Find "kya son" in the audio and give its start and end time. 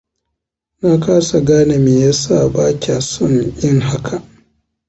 2.81-3.33